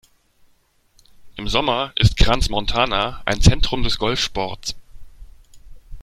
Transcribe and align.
Im 1.35 1.47
Sommer 1.47 1.93
ist 1.95 2.17
Crans-Montana 2.17 3.21
ein 3.25 3.39
Zentrum 3.39 3.83
des 3.83 3.99
Golfsports. 3.99 4.73